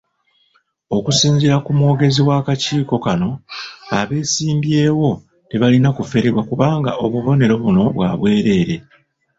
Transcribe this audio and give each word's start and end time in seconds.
Okusinziira 0.97 1.57
ku 1.65 1.71
mwogezi 1.77 2.21
w'akakiiko 2.27 2.95
kano, 3.05 3.29
abeesimbyewo 3.99 5.09
tebalina 5.49 5.89
kuferebwa 5.97 6.41
kubanga 6.49 6.91
obubonero 7.05 7.53
buno 7.63 7.83
bwa 7.95 8.09
bwereere. 8.19 8.75